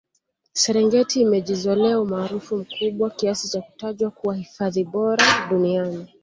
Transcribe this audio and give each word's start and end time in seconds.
serengeti 0.53 1.21
imejizolea 1.21 1.99
umaarufu 1.99 2.57
mkubwa 2.57 3.09
kiasi 3.09 3.49
cha 3.49 3.61
kutajwa 3.61 4.11
kuwa 4.11 4.35
hifadhi 4.35 4.83
bora 4.83 5.47
duniani 5.49 6.07